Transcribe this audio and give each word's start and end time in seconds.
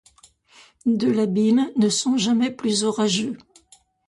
De 0.87 1.11
l'abîme 1.11 1.69
ne 1.75 1.87
sont 1.87 2.17
jamais 2.17 2.49
plus 2.49 2.83
orageux 2.85 3.37